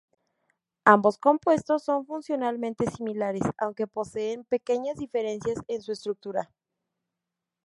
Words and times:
Ambos 0.83 1.19
compuestos 1.19 1.83
son 1.83 2.07
funcionalmente 2.07 2.89
similares, 2.89 3.43
aunque 3.59 3.85
poseen 3.85 4.45
pequeñas 4.45 4.97
diferencias 4.97 5.59
en 5.67 5.83
su 5.83 5.91
estructura. 5.91 6.49